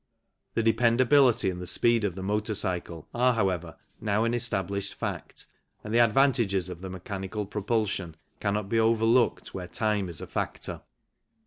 The 0.55 0.63
dependability 0.63 1.51
and 1.51 1.69
speed 1.69 2.03
of 2.03 2.15
the 2.15 2.23
motor 2.23 2.55
cycle 2.55 3.07
are, 3.13 3.33
however, 3.33 3.75
now 3.99 4.23
an 4.23 4.33
established 4.33 4.95
fact, 4.95 5.45
and 5.83 5.93
the 5.93 5.99
advantages 6.01 6.69
of 6.69 6.81
the 6.81 6.89
mechanical 6.89 7.45
propulsion 7.45 8.15
cannot 8.39 8.67
be 8.67 8.79
overlooked 8.79 9.53
where 9.53 9.67
time 9.67 10.09
is 10.09 10.19
a 10.19 10.25
factor. 10.25 10.81